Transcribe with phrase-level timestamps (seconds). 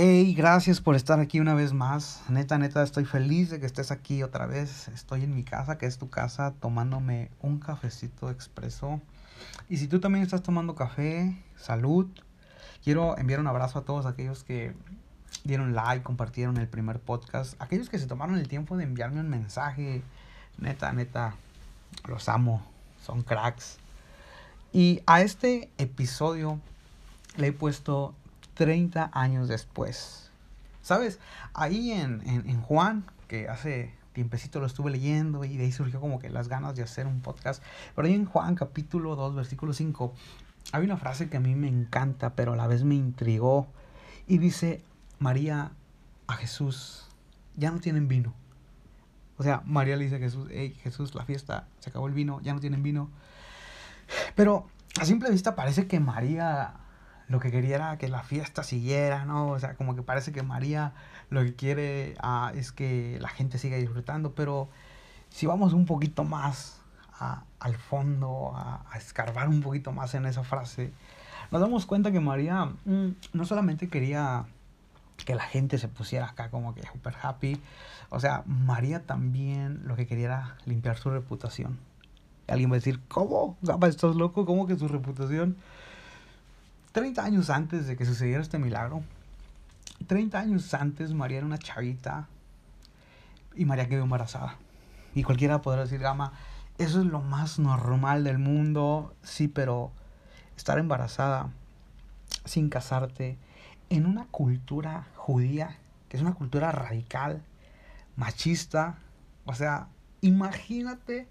[0.00, 2.22] Hey, gracias por estar aquí una vez más.
[2.28, 4.86] Neta, neta, estoy feliz de que estés aquí otra vez.
[4.86, 9.00] Estoy en mi casa, que es tu casa, tomándome un cafecito expreso.
[9.68, 12.06] Y si tú también estás tomando café, salud.
[12.84, 14.72] Quiero enviar un abrazo a todos aquellos que
[15.42, 17.60] dieron like, compartieron el primer podcast.
[17.60, 20.04] Aquellos que se tomaron el tiempo de enviarme un mensaje.
[20.58, 21.34] Neta, neta,
[22.06, 22.64] los amo.
[23.04, 23.78] Son cracks.
[24.72, 26.60] Y a este episodio
[27.36, 28.14] le he puesto
[28.58, 30.30] 30 años después.
[30.82, 31.20] ¿Sabes?
[31.54, 36.18] Ahí en, en, Juan, que hace tiempecito lo estuve leyendo y de ahí surgió como
[36.18, 37.62] que las ganas de hacer un podcast.
[37.94, 40.12] Pero ahí en Juan capítulo 2, versículo 5,
[40.72, 43.68] hay una frase que a mí me encanta, pero a la vez me intrigó.
[44.26, 44.82] Y dice,
[45.20, 45.70] María
[46.26, 47.06] a Jesús,
[47.56, 48.34] ya no tienen vino.
[49.36, 52.40] O sea, María le dice a Jesús, hey Jesús, la fiesta, se acabó el vino,
[52.40, 53.08] ya no tienen vino.
[54.34, 54.66] Pero
[55.00, 56.74] a simple vista parece que María
[57.28, 59.48] lo que quería era que la fiesta siguiera, ¿no?
[59.48, 60.92] O sea, como que parece que María
[61.30, 64.68] lo que quiere ah, es que la gente siga disfrutando, pero
[65.28, 66.80] si vamos un poquito más
[67.58, 70.92] al fondo, a, escarbar un poquito más en esa frase,
[71.50, 74.46] nos damos cuenta que María mm, no solamente quería
[75.26, 77.60] que la gente se pusiera acá como que super happy,
[78.10, 81.78] o sea, María también lo que quería era limpiar su reputación.
[82.46, 83.58] alguien va a decir, ¿cómo?
[83.86, 84.46] ¿Estás loco?
[84.46, 85.56] ¿Cómo que su reputación?
[86.92, 89.02] 30 años antes de que sucediera este milagro,
[90.06, 92.28] 30 años antes María era una chavita
[93.54, 94.56] y María quedó embarazada.
[95.14, 96.32] Y cualquiera podrá decir, Gama,
[96.78, 99.90] eso es lo más normal del mundo, sí, pero
[100.56, 101.50] estar embarazada
[102.44, 103.36] sin casarte
[103.90, 105.76] en una cultura judía,
[106.08, 107.42] que es una cultura radical,
[108.16, 108.98] machista,
[109.44, 109.88] o sea,
[110.20, 111.26] imagínate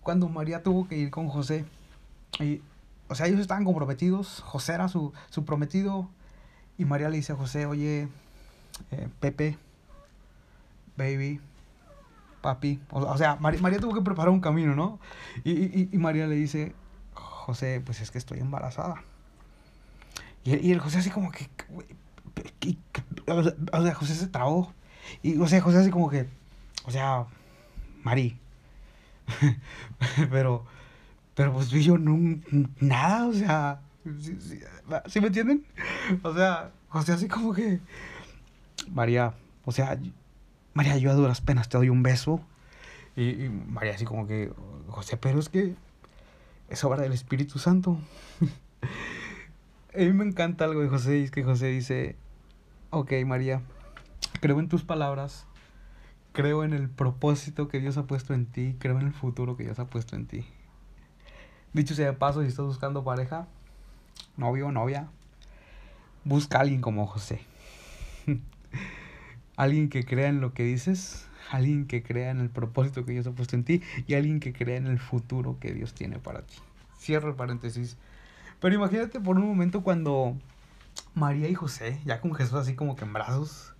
[0.00, 1.64] cuando María tuvo que ir con José
[2.40, 2.60] y
[3.08, 5.12] o sea, ellos estaban comprometidos, José era su,
[5.44, 6.08] prometido,
[6.78, 8.08] y María le dice a José, oye,
[8.90, 9.58] eh, Pepe,
[10.96, 11.40] baby,
[12.40, 14.98] papi, o, sea, María, tuvo que preparar un camino, ¿no?
[15.44, 16.74] Y, María le dice,
[17.14, 19.02] José, pues es que estoy embarazada.
[20.44, 21.48] Y, el José así como que,
[23.26, 24.72] o sea, José se trabó.
[25.22, 26.26] Y, o sea, José así como que,
[26.84, 27.26] o sea,
[28.02, 28.38] Mari.
[30.30, 30.64] Pero,
[31.34, 32.40] pero pues yo no,
[32.80, 33.80] nada, o sea,
[35.06, 35.64] ¿sí, me entienden?
[36.22, 36.72] O sea,
[37.04, 37.80] sea, así como que,
[38.90, 39.34] María,
[39.64, 39.98] o sea,
[40.74, 42.40] María, yo a duras penas te doy un beso.
[43.16, 44.52] Y, María así como que,
[44.88, 45.74] José, pero es que
[46.68, 47.98] es obra del Espíritu Santo.
[49.94, 52.16] a mí me encanta algo de José, es que José dice,
[52.90, 53.60] ok, María,
[54.40, 55.46] creo en tus palabras,
[56.32, 59.64] creo en el propósito que Dios ha puesto en ti, creo en el futuro que
[59.64, 60.46] Dios ha puesto en ti.
[61.72, 63.46] Dicho sea de paso, si estás buscando pareja,
[64.36, 65.08] novio o novia,
[66.22, 67.40] busca a alguien como José.
[69.56, 73.26] alguien que crea en lo que dices, alguien que crea en el propósito que Dios
[73.26, 76.42] ha puesto en ti y alguien que crea en el futuro que Dios tiene para
[76.42, 76.56] ti.
[77.00, 77.96] Cierro el paréntesis.
[78.60, 80.36] Pero imagínate por un momento cuando
[81.14, 83.72] María y José, ya con Jesús así como que en brazos,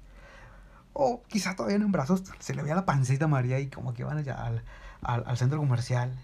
[0.95, 4.03] o quizá todavía en brazos, se le veía la pancita a María y como que
[4.03, 4.63] van allá al,
[5.03, 6.19] al, al centro comercial.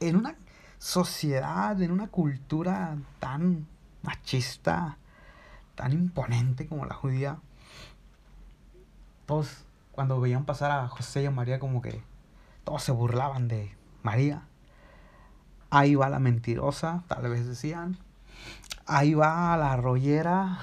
[0.00, 0.36] En una
[0.78, 3.66] sociedad, en una cultura tan
[4.02, 4.98] machista,
[5.74, 7.38] tan imponente como la judía,
[9.26, 12.02] todos cuando veían pasar a José y a María como que
[12.64, 14.42] todos se burlaban de María.
[15.70, 17.98] Ahí va la mentirosa, tal vez decían.
[18.86, 20.58] Ahí va la rollera.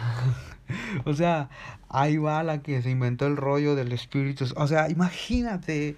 [1.05, 1.49] o sea,
[1.89, 4.45] ahí va la que se inventó el rollo del espíritu.
[4.55, 5.97] O sea, imagínate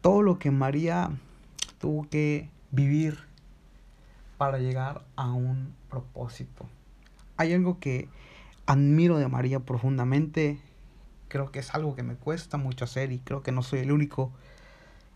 [0.00, 1.10] todo lo que María
[1.78, 3.29] tuvo que vivir
[4.40, 6.66] para llegar a un propósito.
[7.36, 8.08] Hay algo que
[8.64, 10.58] admiro de María profundamente,
[11.28, 13.92] creo que es algo que me cuesta mucho hacer y creo que no soy el
[13.92, 14.32] único,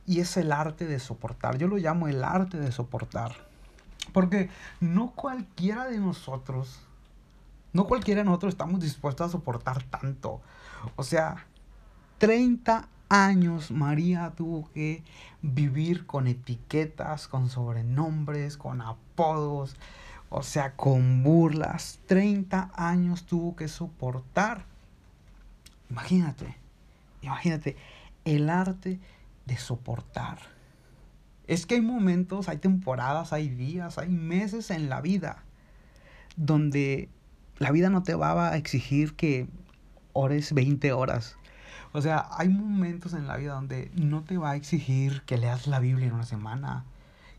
[0.05, 1.57] y es el arte de soportar.
[1.57, 3.33] Yo lo llamo el arte de soportar.
[4.13, 6.81] Porque no cualquiera de nosotros,
[7.73, 10.43] no cualquiera de nosotros estamos dispuestos a soportar tanto.
[10.97, 11.47] O sea,
[12.19, 15.05] 30 años María tuvo que
[15.41, 19.77] vivir con etiquetas, con sobrenombres, con apodos,
[20.31, 22.01] o sea, con burlas.
[22.07, 24.65] 30 años tuvo que soportar.
[25.91, 26.57] Imagínate,
[27.23, 27.77] imagínate
[28.25, 28.99] el arte
[29.47, 30.39] de soportar.
[31.47, 35.45] Es que hay momentos, hay temporadas, hay días, hay meses en la vida
[36.37, 37.09] donde
[37.59, 39.47] la vida no te va a exigir que
[40.15, 41.37] ores 20 horas
[41.97, 45.69] o sea, hay momentos en la vida donde no te va a exigir que leas
[45.69, 46.85] la Biblia en una semana,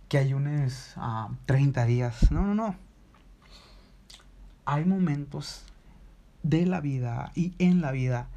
[0.08, 2.32] que ayunes uh, 30 días.
[2.32, 2.78] No, no, no.
[4.64, 5.66] Hay momentos
[6.42, 8.30] de la vida y en la vida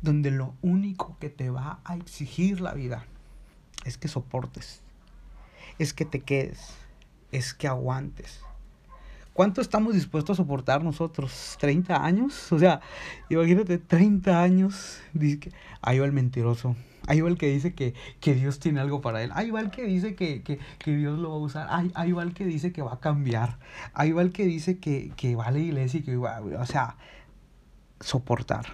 [0.00, 3.04] donde lo único que te va a exigir la vida
[3.84, 4.80] es que soportes,
[5.78, 6.70] es que te quedes,
[7.32, 8.40] es que aguantes.
[9.36, 11.58] ¿Cuánto estamos dispuestos a soportar nosotros?
[11.60, 12.50] ¿30 años?
[12.52, 12.80] O sea,
[13.28, 14.98] imagínate, 30 años.
[15.12, 15.52] Dice
[15.82, 16.74] ahí va el mentiroso.
[17.06, 17.92] Ahí va el que dice que,
[18.22, 19.30] Dios tiene algo para él.
[19.34, 21.66] Ahí va el que dice que, Dios lo va a usar.
[21.68, 23.58] Ahí, ahí, va el que dice que va a cambiar.
[23.92, 26.40] Ahí va el que dice que, que va a la iglesia y que va...
[26.40, 26.96] O sea,
[28.00, 28.64] soportar.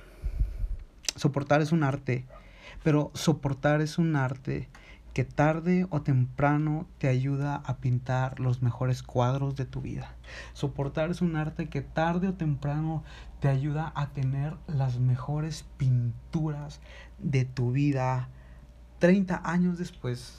[1.17, 2.25] Soportar es un arte.
[2.85, 4.69] Pero soportar es un arte
[5.12, 10.14] que tarde o temprano te ayuda a pintar los mejores cuadros de tu vida.
[10.55, 13.05] Soportar es un arte que tarde o temprano
[13.41, 16.81] te ayuda a tener las mejores pinturas
[17.19, 18.29] de tu vida
[19.00, 20.38] 30 años después.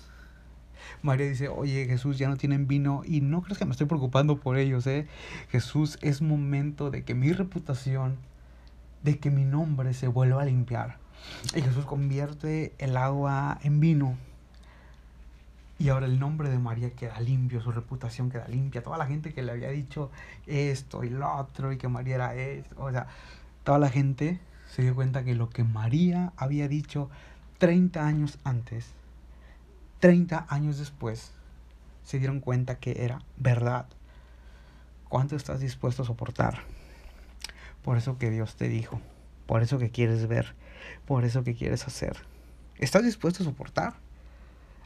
[1.02, 4.40] María dice, oye Jesús, ya no tienen vino y no crees que me estoy preocupando
[4.40, 5.08] por ellos, ¿eh?
[5.50, 8.18] Jesús, es momento de que mi reputación,
[9.04, 10.98] de que mi nombre se vuelva a limpiar.
[11.56, 14.18] Y Jesús convierte el agua en vino
[15.84, 18.82] y ahora el nombre de María queda limpio, su reputación queda limpia.
[18.82, 20.12] Toda la gente que le había dicho
[20.48, 23.08] esto y lo otro y que María era esto, o sea,
[23.66, 24.40] toda la gente
[24.72, 27.10] se dio cuenta que lo que María había dicho
[27.58, 28.94] 30 años antes,
[30.00, 31.34] 30 años después,
[32.06, 33.88] se dieron cuenta que era verdad.
[35.10, 36.60] ¿Cuánto estás dispuesto a soportar?
[37.82, 39.02] Por eso que Dios te dijo,
[39.46, 40.56] por eso que quieres ver,
[41.06, 42.16] por eso que quieres hacer.
[42.78, 44.03] ¿Estás dispuesto a soportar?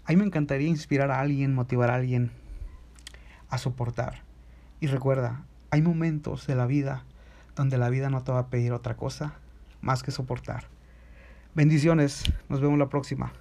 [0.07, 2.31] A mí me encantaría inspirar a alguien, motivar a alguien
[3.49, 4.21] a soportar.
[4.79, 7.03] Y recuerda, hay momentos de la vida
[7.57, 9.33] donde la vida no te va a pedir otra cosa
[9.81, 10.63] más que soportar.
[11.55, 13.33] Bendiciones, nos vemos la próxima.